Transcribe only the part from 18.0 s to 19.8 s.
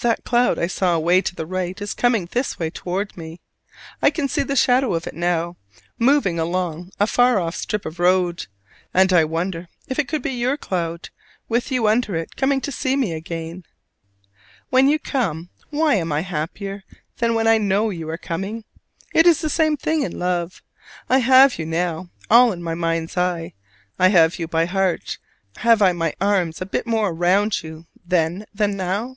are coming? It is the same